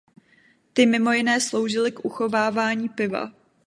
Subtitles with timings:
[0.73, 3.31] Ty mimo jiné sloužily k uchovávání piva.